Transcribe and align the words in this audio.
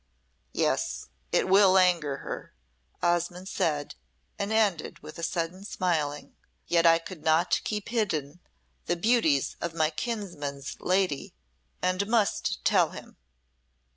"Yes, 0.55 1.09
it 1.31 1.47
will 1.47 1.77
anger 1.77 2.17
her," 2.17 2.55
Osmonde 3.03 3.47
said, 3.47 3.93
and 4.39 4.51
ended 4.51 4.97
with 5.03 5.19
a 5.19 5.21
sudden 5.21 5.63
smiling. 5.63 6.33
"Yet 6.65 6.87
I 6.87 6.97
could 6.97 7.23
not 7.23 7.61
keep 7.63 7.89
hidden 7.89 8.39
the 8.87 8.95
beauties 8.95 9.57
of 9.61 9.75
my 9.75 9.91
kinsman's 9.91 10.75
lady, 10.79 11.35
and 11.83 12.07
must 12.07 12.65
tell 12.65 12.89
him." 12.89 13.17